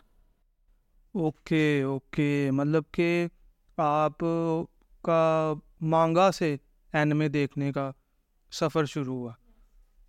[1.13, 2.49] Okay okay.
[2.51, 3.27] مطلب کہ
[3.77, 4.23] آپ
[5.01, 6.57] کا مانگا سے
[6.93, 7.91] اینمے دیکھنے کا
[8.51, 9.31] سفر شروع ہوا۔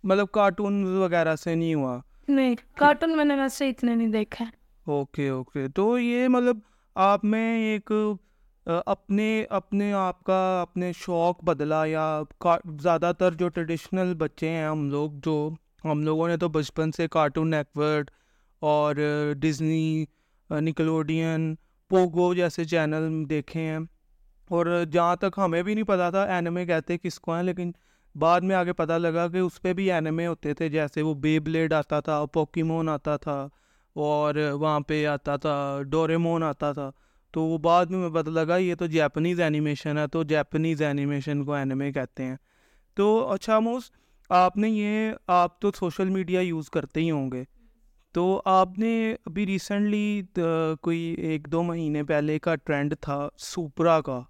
[0.03, 4.45] مطلب کارٹون وغیرہ سے نہیں ہوا۔ نہیں کارٹون میں نے ویسے اتنے نہیں دیکھا
[4.85, 6.57] اوکے اوکے۔ تو یہ مطلب
[6.95, 7.91] آپ میں ایک
[8.65, 12.21] اپنے اپنے آپ کا اپنے شوق بدلا یا
[12.81, 15.49] زیادہ تر جو ٹریڈیشنل بچے ہیں ہم لوگ، جو
[15.85, 18.11] ہم لوگوں نے تو بچپن سے کارٹون نیٹورک
[18.61, 18.95] اور
[19.39, 20.05] ڈزنی
[20.49, 21.55] نکلوڈین
[21.91, 23.79] پوگو جیسے چینل دیکھے ہیں۔
[24.49, 27.71] اور جہاں تک ہمیں بھی نہیں پتا تھا اینمے کہتے کس کو ہیں، لیکن
[28.15, 31.39] بعد میں آگے پتہ لگا کہ اس پہ بھی اینمے ہوتے تھے، جیسے وہ بے
[31.39, 33.47] بلیڈ آتا تھا پوکیمون آتا تھا۔
[33.93, 36.91] اور وہاں پہ آتا تھا ڈوریمون آتا تھا۔
[37.31, 41.53] تو وہ بعد میں پتہ لگا یہ تو جیپنیز اینیمیشن ہے تو جیپنیز اینیمیشن کو
[41.53, 42.35] اینمے کہتے ہیں۔
[42.95, 43.83] تو اچھا موس
[44.29, 47.43] آپ نے یہ آپ تو سوشل میڈیا یوز کرتے ہی ہوں گے۔
[48.13, 50.21] تو آپ نے ابھی ریسنٹلی
[50.81, 54.21] کوئی ایک دو مہینے پہلے کا ٹرینڈ تھا سوپرا کا۔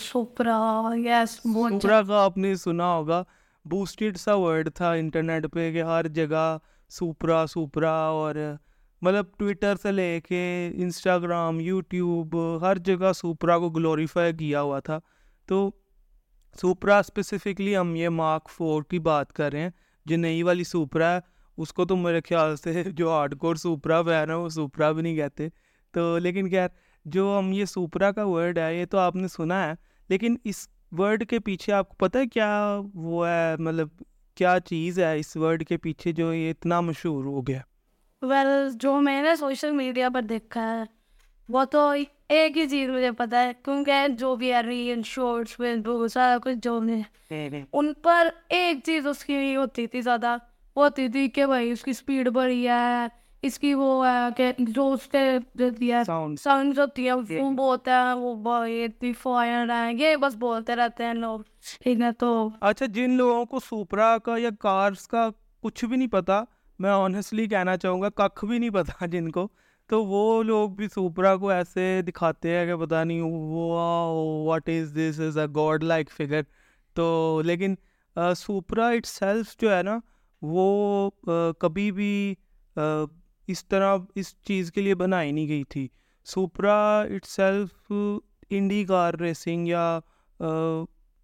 [0.00, 3.22] سوپرا یس سوپرا کا آپ نے سنا ہوگا
[3.64, 8.34] بوسٹڈ سا ورڈ تھا انٹرنیٹ پہ کہ ہر جگہ سوپرا سوپرا اور
[9.02, 15.00] مطلب ٹویٹر سے لے کے انسٹاگرام، یوٹیوب، ہر جگہ سوپرا کو گلوریفائی کیا ہوا تھا۔
[15.46, 15.70] تو
[16.60, 19.70] سوپرا اسپیسیفکلی ہم یہ مارک فور کی بات کر رہے ہیں۔
[20.06, 21.18] جو نئی والی سوپرا ہے،
[21.56, 25.02] اس کو تو میرے خیال سے جو ہارڈ کور سوپرا فین ہے وہ سوپرا بھی
[25.02, 25.48] نہیں کہتے۔
[25.92, 26.68] تو لیکن خیر،
[27.04, 29.72] جو ہم یہ سوپرا کا ورڈ ہے، یہ تو آپ نے سنا ہے۔
[30.08, 30.68] لیکن اس
[30.98, 33.88] ورڈ کے پیچھے آپ کو پتہ ہے کیا وہ ہے؟ مطلب
[34.36, 37.60] کیا چیز ہے اس ورڈ کے پیچھے جو یہ اتنا مشہور ہو گیا؟
[38.22, 40.84] ویل جو میں نے سوشل میڈیا پر دیکھا ہے
[41.48, 41.92] وہ تو
[42.28, 45.60] ایک ہی چیز مجھے پتا ہے کیونکہ جو بھی ہے ریل شارٹس
[46.12, 47.02] سارا کچھ جو بھی
[47.72, 50.36] ان پر ایک چیز اس کی ہوتی تھی زیادہ
[50.76, 53.06] وہ ہوتی تھی کہ بھائی اس کی اسپیڈ بڑی ہے
[53.44, 58.54] اس کی وہ ہے کہ جو اس کے ساؤنڈ ہوتی ہے وہ بولتے ہیں وہ
[58.84, 61.40] اتنی فائر ہے یہ بس بولتے رہتے ہیں لوگ
[61.82, 62.30] ٹھیک ہے تو
[62.60, 65.28] اچھا جن لوگوں کو سوپرا کا یا کارس کا
[65.62, 66.42] کچھ بھی نہیں پتا
[66.78, 69.48] میں آنیسٹلی کہنا چاہوں گا ککھ بھی نہیں پتا جن کو
[69.90, 73.22] تو وہ لوگ بھی سوپرا کو ایسے دکھاتے ہیں کہ پتا نہیں
[74.46, 76.40] what is this is a god like figure
[76.96, 77.74] تو لیکن
[78.36, 79.98] سوپرا اٹ سیلف جو ہے نا
[80.42, 81.10] وہ
[81.58, 82.34] کبھی بھی
[83.46, 85.88] اس طرح اس چیز کے لیے بنائی نہیں گئی تھی۔
[86.24, 87.92] Supra itself
[88.50, 89.98] Indy car racing یا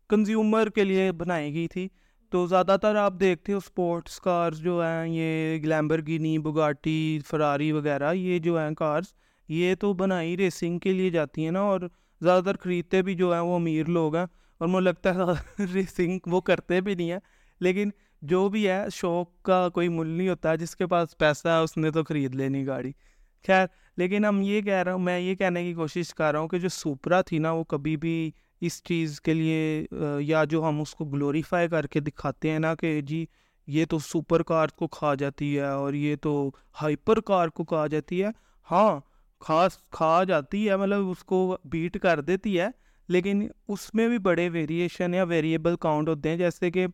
[0.09, 1.89] کنزیومر کے لیے بنائی گئی تھی۔
[2.31, 7.73] تو زیادہ تر آپ دیکھتے ہو اسپورٹس کارز جو ہیں، یہ گلیمبر گینی بگاٹی فراری
[7.73, 9.05] وغیرہ، یہ جو ہیں کارز
[9.49, 11.81] یہ تو بنائی ریسنگ کے لیے جاتی ہیں نا۔ اور
[12.21, 14.27] زیادہ تر خریدتے بھی جو ہیں وہ امیر لوگ ہیں۔
[14.59, 15.21] اور مجھے لگتا ہے
[15.75, 17.19] ریسنگ وہ کرتے بھی نہیں ہیں۔
[17.61, 17.91] لیکن
[18.23, 21.77] جو بھی ہے، شوق کا کوئی مل نہیں ہوتا، جس کے پاس پیسہ ہے، اس
[21.77, 22.93] نے تو خرید لینی گاڑی۔
[23.45, 26.49] خیر، لیکن ہم یہ کہہ رہا ہوں، میں یہ کہنے کی کوشش کر رہا ہوں
[26.49, 28.31] کہ جو سوپرا تھی نا، وہ کبھی بھی
[28.61, 29.87] اس چیز کے لیے
[30.21, 33.25] یا جو ہم اس کو گلوریفائی کر کے دکھاتے ہیں نا کہ جی
[33.69, 36.51] یہ تو سپر کار کو کھا جاتی ہے اور یہ تو
[36.83, 38.29] ہائپر کار کو کھا جاتی ہے۔
[38.69, 39.01] ہاں
[39.41, 42.67] خاص، کھا جاتی ہے مطلب اس کو بیٹ کر دیتی ہے،
[43.09, 46.87] لیکن اس میں بھی بڑے ویریشن یا ویریبل کاؤنٹ ہوتے ہیں، جیسے کہ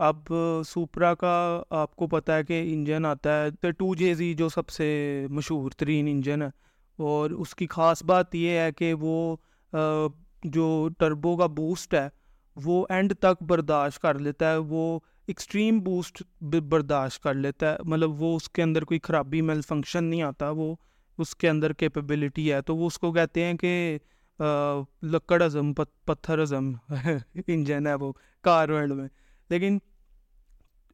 [0.00, 0.34] اب
[0.66, 4.68] سوپرا کا آپ کو پتہ ہے کہ انجن آتا ہے ٹو جے زی جو سب
[4.68, 6.46] سے مشہور ترین انجن ہے۔
[6.96, 9.36] اور اس کی خاص بات یہ ہے کہ وہ
[10.44, 12.08] جو ٹربو کا بوسٹ ہے،
[12.64, 18.22] وہ اینڈ تک برداشت کر لیتا ہے۔ وہ ایکسٹریم بوسٹ برداشت کر لیتا ہے۔ مطلب
[18.22, 20.74] وہ اس کے اندر کوئی خرابی میل فنکشن نہیں آتا، وہ
[21.18, 23.98] اس کے اندر کیپیبلٹی ہے۔ تو وہ اس کو کہتے ہیں کہ
[25.02, 26.72] لکڑ ازم پتھر ازم
[27.46, 29.08] انجن ہے وہ، کار ورلڈ میں۔
[29.50, 29.78] لیکن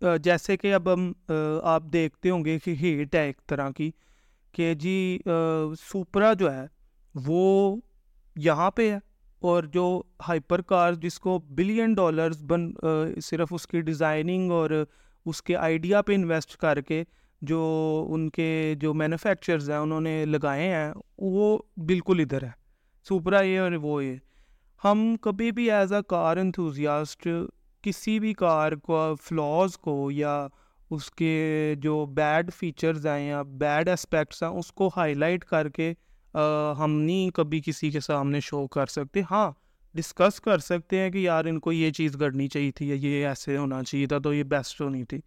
[0.01, 1.13] جیسے کہ اب ہم
[1.63, 3.91] آپ دیکھتے ہوں گے کہ ہیٹ ہے ایک طرح کی،
[4.55, 5.19] کہ جی
[5.81, 6.67] سپرا جو ہے،
[7.15, 7.77] وہ
[8.37, 8.99] یہاں پہ ہے
[9.43, 12.71] اور جو ہائپر کار جس کو بلین ڈالرز بن
[13.23, 14.71] صرف اس کی ڈیزائننگ اور
[15.27, 17.03] اس کے آئیڈیا پہ انویسٹ کر کے
[17.43, 17.63] جو
[18.11, 22.51] ان کے جو مینوفیکچرز ہیں، انہوں نے لگائے ہیں، وہ بالکل ادھر ہے۔
[23.07, 24.17] سپرا یہ اور وہ یہ۔
[24.81, 27.29] ہم کبھی بھی ایز اے کار انتھوزیاسٹ
[27.87, 30.47] کسی بھی کار کو فلاز کو یا
[30.91, 35.69] اس کے جو بیڈ فیچرز ہیں یا بیڈ اسپیکٹس ہیں، اس کو ہائی لائٹ کر
[35.69, 35.93] کے
[36.79, 39.51] ہم نہیں کبھی کسی کے سامنے شو کر سکتے۔ ہاں
[39.95, 43.27] ڈسکس کر سکتے ہیں کہ یار ان کو یہ چیز کرنی چاہیے تھی یا یہ
[43.27, 45.21] ایسے ہونا چاہیے تھا تو یہ بیسٹ ہونی تھی۔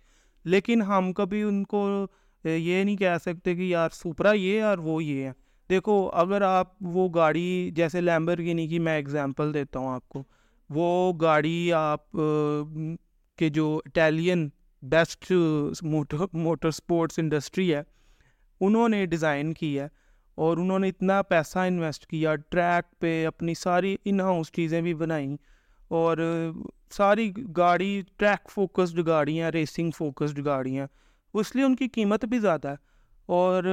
[0.45, 2.05] لیکن ہم کبھی ان کو
[2.43, 5.31] یہ نہیں کہہ سکتے کہ یار سپرا یہ اور وہ یہ ہے۔
[5.69, 10.23] دیکھو، اگر آپ وہ گاڑی، جیسے لیمبرگینی کی میں اگزامپل دیتا ہوں آپ کو۔
[10.69, 12.11] وہ گاڑی آپ
[13.39, 14.47] کے جو Italian
[14.83, 15.31] best
[15.83, 17.81] motor motor sports industry ہے،
[18.61, 19.87] انہوں نے ڈیزائن کی ہے
[20.37, 24.93] اور انہوں نے اتنا پیسہ انویسٹ کیا ٹریک پہ اپنی ساری ان ہاؤس چیزیں بھی
[24.93, 25.35] بنائیں
[25.91, 26.17] اور
[26.91, 30.87] ساری گاڑی ٹریک فوکسڈ گاڑیاں ریسنگ فوکسڈ گاڑیاں،
[31.33, 32.87] اس لیے ان کی قیمت بھی زیادہ ہے۔
[33.29, 33.63] اور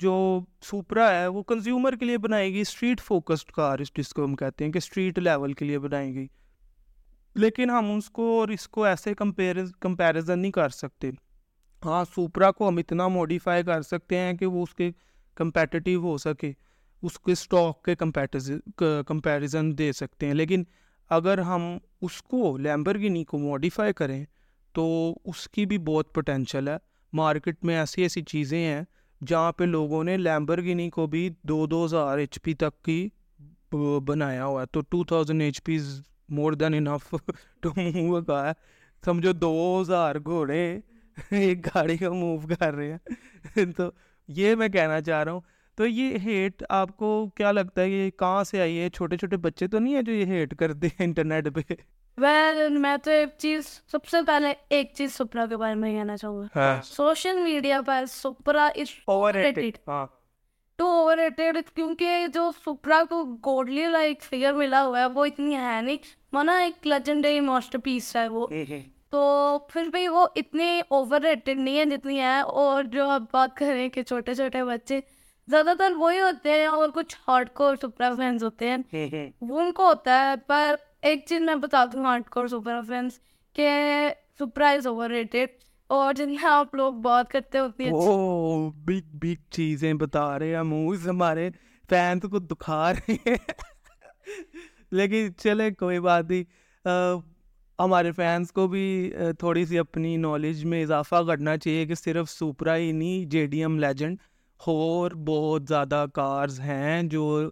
[0.00, 4.34] جو سپرا ہے وہ کنزیومر کے لیے بنائے گی اسٹریٹ فوکسڈ کار جس کو ہم
[4.36, 6.26] کہتے ہیں کہ اسٹریٹ لیول کے لیے بنائے گی
[7.34, 11.10] لیکن ہم اس کو اور اس کو ایسے کمپیریزن نہیں کر سکتے۔
[11.84, 14.90] ہاں سپرا کو ہم اتنا موڈیفائی کر سکتے ہیں کہ وہ اس کے
[15.34, 16.52] کمپیٹیو ہو سکے،
[17.02, 17.94] اس کے اسٹاک کے
[19.06, 20.64] کمپیریزن دے سکتے ہیں۔ لیکن
[21.10, 24.24] اگر ہم اس کو لیمبرگنی کو موڈیفائی کریں
[24.74, 24.86] تو
[25.24, 26.76] اس کی بھی بہت پوٹینشیل ہے۔
[27.12, 28.82] مارکیٹ میں ایسی ایسی چیزیں ہیں
[29.26, 33.08] جہاں پہ لوگوں نے لیمبرگنی کو بھی دو دو ہزار ایچ پی تک کی
[34.04, 37.14] بنایا ہوا ہے۔ تو two thousand H P is more than enough
[37.60, 38.52] to move کا ہے۔
[39.04, 40.80] سمجھو دو ہزار گھوڑے
[41.30, 42.98] ایک گاڑی کا موو کر رہے ہیں۔
[43.76, 43.90] تو
[44.28, 45.40] یہ میں کہنا چاہ رہا ہوں۔
[45.74, 49.36] تو یہ ہیٹ آپ کو کیا لگتا ہے؟ یہ کہاں سے آئی ہے؟ چھوٹے چھوٹے
[49.36, 51.74] بچے تو نہیں ہیں جو یہ ہیٹ کرتے ہیں انٹرنیٹ پہ؟
[52.18, 56.16] ویل میں تو ایک چیز سب سے پہلے ایک چیز سپرا کے بارے میں کہنا
[56.16, 59.34] چاہوں گا social media per Supra is over
[60.78, 65.80] to overrated کیونکہ جو سپرا کو گوڈلی لائک فگر ملا ہوا ہے وہ اتنی ہے
[65.82, 65.96] نہیں
[66.32, 68.46] مانا ایک لیجنڈری ماسٹر پیس ہے وہ
[69.10, 73.56] تو پھر بھی وہ اتنی اوور ریٹڈ نہیں ہے جتنی ہے اور جو آپ بات
[73.56, 75.00] کریں کہ چھوٹے چھوٹے بچے
[75.48, 79.72] زیادہ تر وہی ہوتے ہیں اور کچھ ہارڈ کور سپرا فینس ہوتے ہیں وہ ان
[79.72, 80.74] کو ہوتا ہے پر
[81.06, 83.18] ایک چیز میں بتا دوں ہارڈ کور سپر فینس
[83.52, 83.68] کہ
[84.38, 85.46] سپرا از اوور ریٹڈ
[85.86, 87.90] اور جن میں آپ لوگ بات کرتے ہوتے ہیں۔
[88.70, 91.50] بگ بگ چیزیں بتا رہے ہیں منہ ہمارے
[91.90, 93.36] فینس کو دکھا رہے ہیں۔
[94.90, 96.44] لیکن چلے، کوئی بات نہیں۔
[97.78, 102.76] ہمارے فینس کو بھی تھوڑی سی اپنی نالج میں اضافہ کرنا چاہیے کہ صرف سپرا
[102.76, 104.16] ہی نہیں جے ڈی ایم لیجنڈ
[104.66, 107.50] اور بہت زیادہ کارز ہیں جو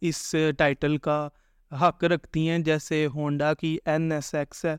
[0.00, 1.28] اس ٹائٹل کا
[1.72, 4.76] حق رکھتی ہیں، جیسے ہونڈا کی این ایس ایکس ہے،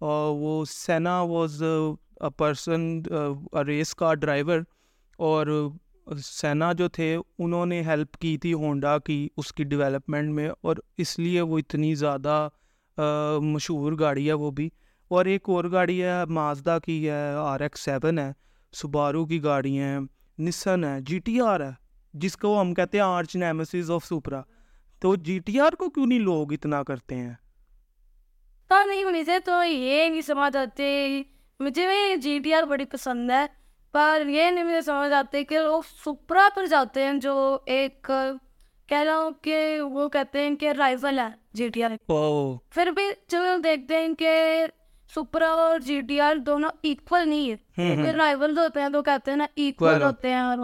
[0.00, 3.00] اور وہ Senna was a person
[3.66, 4.60] race کا ڈرائیور
[5.18, 5.46] اور
[6.18, 10.76] سینا جو تھے، انہوں نے ہیلپ کی تھی ہونڈا کی اس کی ڈیولپمنٹ میں، اور
[10.98, 12.48] اس لیے وہ اتنی زیادہ
[13.42, 14.68] مشہور گاڑی ہے وہ بھی۔
[15.10, 18.30] اور ایک اور گاڑی ہے مازدا کی ہے آر ایکس سیون ہے
[18.74, 19.98] سبارو کی گاڑی ہیں
[20.38, 21.70] نسن ہے جی ٹی آر ہے،
[22.14, 24.42] جس کو ہم کہتے ہیں آرچ نیمسز آف سپرا
[25.00, 27.34] تو جی ٹی آر کو کیوں نہیں لوگ اتنا کرتے ہیں؟
[28.70, 31.22] تو نہیں مجھے تو یہ نہیں سمجھ آتے۔
[31.60, 33.46] مجھے جی ٹی آر بڑی پسند ہے
[33.92, 38.10] پر یہ نہیں مجھے سمجھ آتے کہ لوگ سپرا پر جاتے ہیں جو ایک
[38.86, 41.90] کہہ رہا ہوں کہ وہ کہتے ہیں کہ رائفل ہے جی ٹی آر۔
[42.70, 44.64] پھر بھی چلو دیکھتے ہیں کہ
[45.14, 49.38] سپرا اور جی ٹی آر دونوں ایکول نہیں ہے۔ رائفل ہوتے ہیں تو کہتے ہیں
[49.38, 50.58] نا ایکول ہوتے ہیں اور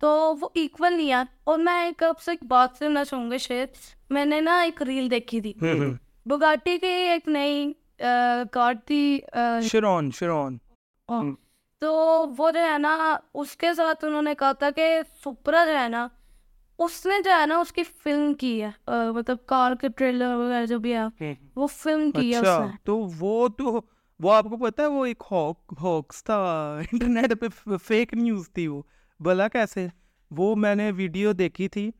[0.00, 3.36] تو وہ ایکول نہیں ہے اور میں ایک اب سے ایک بات کرنا چاہوں گا
[3.36, 3.68] شاید
[4.10, 5.52] میں نے نا ایک ریل دیکھی تھی۔
[6.26, 7.72] بگاٹی کی ایک نئی
[8.52, 9.20] کار تھی
[9.62, 10.56] شرون شرون
[11.82, 11.92] تو
[12.38, 15.88] وہ جو ہے نا اس کے ساتھ انہوں نے کہا تھا کہ سپرا جو ہے
[15.88, 16.06] نا
[16.78, 18.70] اس نے جو ہے نا اس کی فلم کی ہے۔
[19.12, 22.76] مطلب کار کے ٹریلر وغیرہ جو بھی ہے وہ فلم کی ہے اس اچھا، نے۔
[22.84, 23.80] تو وہ تو
[24.20, 25.22] وہ آپ کو پتا ہے وہ ایک
[25.82, 26.38] ہوکس تھا
[26.92, 28.82] انٹرنیٹ پہ فیک نیوز تھی وہ۔
[29.20, 29.86] بلا کیسے؟
[30.30, 31.90] وہ میں نے ویڈیو دیکھی تھی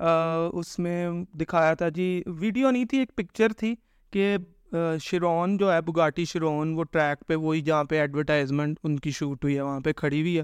[0.00, 1.10] اس میں
[1.40, 3.74] دکھایا تھا جی ویڈیو نہیں تھی، ایک پکچر تھی
[4.12, 4.36] کہ
[5.00, 9.44] شرون جو ہے، بگاٹی شرون وہ ٹریک پہ، وہی جہاں پہ ایڈورٹائزمنٹ ان کی شوٹ
[9.44, 10.42] ہوئی ہے، وہاں پہ کھڑی ہوئی ہے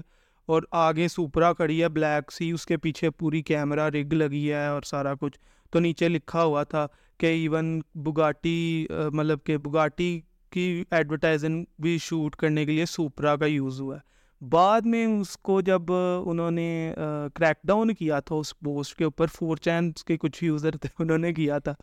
[0.49, 4.65] اور آگے سپرا کھڑی ہے، بلیک سی، اس کے پیچھے پوری کیمرہ رگ لگی ہے
[4.67, 5.37] اور سارا کچھ۔
[5.73, 6.85] تو نیچے لکھا ہوا تھا
[7.19, 10.19] کہ ایون بگاٹی مطلب کہ بگاٹی
[10.51, 15.37] کی ایڈورٹائزنگ بھی شوٹ کرنے کے لیے سپرا کا یوز ہوا ہے۔ بعد میں اس
[15.37, 16.93] کو جب انہوں نے
[17.33, 21.17] کریک ڈاؤن کیا تھا، اس پوسٹ کے اوپر فور چینس کے کچھ یوزر تھے، انہوں
[21.17, 21.73] نے کیا تھا۔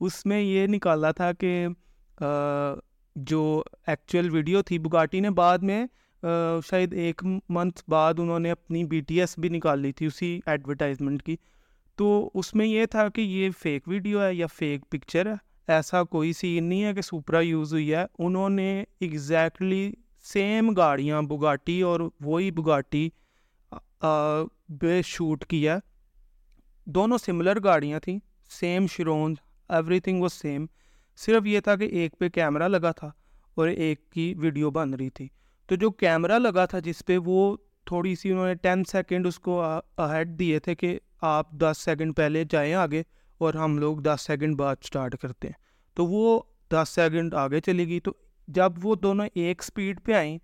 [0.00, 1.66] اس میں یہ نکالا تھا کہ
[3.16, 5.84] جو ایکچوئل ویڈیو تھی بگاٹی نے، بعد میں
[6.66, 10.38] شاید ایک منتھ بعد انہوں نے اپنی بی ٹی ایس بھی نکال لی تھی اسی
[10.46, 11.36] ایڈورٹائزمنٹ کی۔
[11.98, 15.34] تو اس میں یہ تھا کہ یہ فیک ویڈیو ہے یا فیک پکچر ہے،
[15.68, 19.92] ایسا کوئی سین نہیں ہے کہ سپرا یوز ہوئی ہے۔ انہوں نے ایگزیکٹلی
[20.32, 23.08] سیم گاڑیاں بگاٹی اور وہی بگاٹی
[24.68, 25.78] بے شوٹ کیا
[26.86, 28.18] دونوں سملر گاڑیاں تھیں
[28.50, 29.34] سیم شرون
[29.68, 30.66] ایوری تھنگ وہ سیم
[31.16, 33.10] صرف یہ تھا کہ ایک پہ کیمرہ لگا تھا
[33.54, 35.28] اور ایک کی ویڈیو بن رہی تھی۔
[35.68, 39.38] تو جو کیمرہ لگا تھا جس پہ وہ تھوڑی سی انہوں نے ٹین سیکنڈ اس
[39.38, 39.62] کو
[39.98, 43.02] ہیڈ دیے تھے کہ آپ دس سیکنڈ پہلے جائیں آگے
[43.38, 45.54] اور ہم لوگ دس سیکنڈ بعد اسٹارٹ کرتے ہیں۔
[45.96, 46.40] تو وہ
[46.72, 48.12] دس سیکنڈ آگے چلی گئی تو
[48.48, 50.38] جب وہ دونوں ایک اسپیڈ پہ آئیں،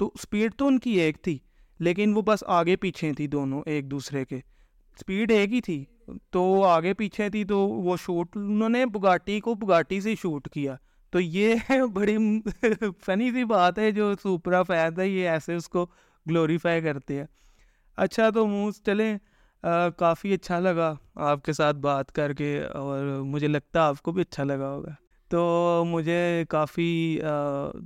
[0.00, 1.38] تو اسپیڈ تو ان کی ایک تھی،
[1.80, 5.84] لیکن وہ بس آگے پیچھے تھی دونوں ایک دوسرے کے۔ اسپیڈ ایک ہی تھی،
[6.30, 10.48] تو وہ آگے پیچھے تھی تو وہ شوٹ انہوں نے بگاٹی کو بگاٹی سے شوٹ
[10.48, 10.76] کیا۔
[11.12, 11.54] تو یہ
[11.94, 12.16] بڑی
[13.06, 15.86] فنی سی بات ہے جو سپرا فین ہے، یہ ایسے اس کو
[16.26, 17.26] گلوریفائی کرتے ہیں۔
[17.98, 19.16] اچھا تو منہ چلیں
[19.98, 20.92] کافی اچھا لگا
[21.28, 24.70] آپ کے ساتھ بات کر کے، اور مجھے لگتا ہے آپ کو بھی اچھا لگا
[24.70, 24.94] ہوگا۔
[25.32, 27.18] تو مجھے کافی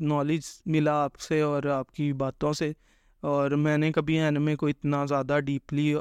[0.01, 2.73] نالج ملا آپ سے اور آپ کی باتوں سے
[3.23, 5.95] اور میں نے کبھی اینمے کو اتنا زیادہ ڈیپلی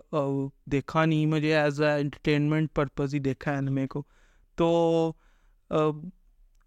[0.72, 4.04] دیکھا نہیں، مجھے ایز اے انٹرٹینمنٹ پرپز ہی دیکھا اینمے کو۔
[4.58, 5.12] تو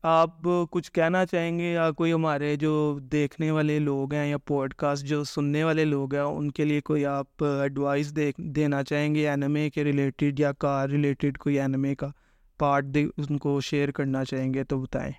[0.04, 4.74] آپ کچھ کہنا چاہیں گے یا کوئی ہمارے جو دیکھنے والے لوگ ہیں یا پوڈ
[4.74, 9.28] کاسٹ جو سننے والے لوگ ہیں، ان کے لیے کوئی آپ ایڈوائس دینا چاہیں گے
[9.28, 12.10] اینمے کے ریلیٹڈ یا کار ریلیٹڈ کوئی اینمے کا؟
[12.58, 15.12] پارٹ ان کو شیئر کرنا چاہیں گے تو بتائیں۔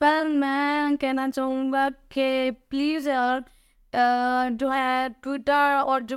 [0.00, 3.40] پر میں کہنا چاہوں گا کہ پلیز یار
[4.50, 6.16] جو ہے ٹویٹر اور جو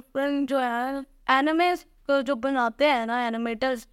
[0.49, 1.85] جو ہے اینمیز
[2.25, 3.85] جو بناتے ہیں نا اینیمیٹرز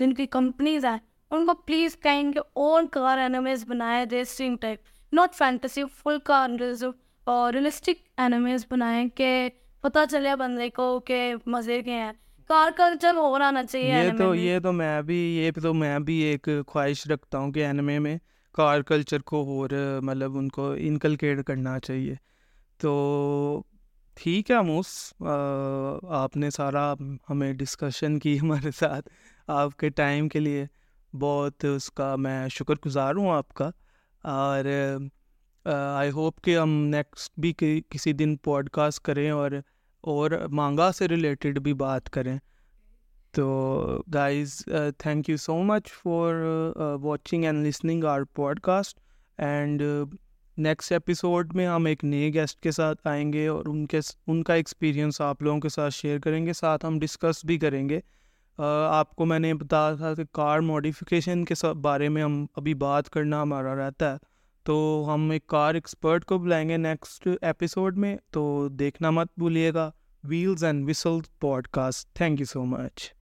[0.00, 0.96] جن کی کمپنیز ہیں،
[1.30, 6.50] ان کو پلیز کہیں گے اون کار اینیمیز بنائے racing type not fantasy full car
[7.26, 9.48] اور ریئلسٹک اینیمیز بنائیں کہ
[9.80, 12.12] پتہ چلے بندے کو کہ مزے کے ہیں۔
[12.48, 16.14] کار کلچر ہو رہا چاہیے یہ تو یہ تو میں بھی یہ تو میں بھی
[16.22, 18.16] ایک خواہش رکھتا ہوں کہ اینمے میں
[18.54, 19.70] کار کلچر کو اور
[20.02, 22.14] مطلب ان کو انکلکیٹ کرنا چاہیے
[22.76, 23.62] تو
[24.16, 24.88] ٹھیک ہے موس
[26.10, 26.92] آپ نے سارا
[27.30, 29.08] ہمیں ڈسکشن کی ہمارے ساتھ
[29.48, 30.64] آپ کے ٹائم کے لیے
[31.12, 33.70] بہت اس کا میں شکر گزار ہوں آپ کا
[34.24, 34.64] اور
[35.66, 37.52] آئی ہوپ کہ ہم نیکسٹ بھی
[37.88, 39.50] کسی دن پوڈ کاسٹ کریں اور
[40.00, 42.38] اور مانگا سے ریلیٹڈ بھی بات کریں۔
[43.32, 44.62] تو guys
[44.98, 46.34] thank you so much for
[47.02, 48.20] watching and listening our
[48.60, 49.00] podcast
[49.38, 49.82] and
[50.58, 54.42] next episode میں ہم ایک نئے گیسٹ کے ساتھ آئیں گے اور ان کے ان
[54.42, 57.96] کا ایکسپیرینس آپ لوگوں کے ساتھ شیئر کریں گے۔ ساتھ ہم ڈسکس بھی کریں گے۔
[57.96, 62.74] uh, آپ کو میں نے بتایا تھا کہ کار ماڈیفیکیشن کے بارے میں ہم ابھی
[62.74, 64.16] بات کرنا ہمارا رہتا ہے۔
[64.68, 69.74] تو ہم ایک کار ایکسپرٹ کو بلائیں گے نیکسٹ ایپیسوڈ میں، تو دیکھنا مت بھولیے
[69.74, 69.90] گا۔
[70.24, 71.18] Wheels and whistle
[71.68, 73.14] podcast thank you so much.